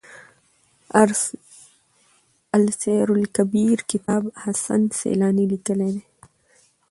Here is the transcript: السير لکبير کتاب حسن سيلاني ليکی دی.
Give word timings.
السير 2.55 3.13
لکبير 3.15 3.85
کتاب 3.91 4.23
حسن 4.45 4.81
سيلاني 5.01 5.45
ليکی 5.51 5.75
دی. 5.81 5.93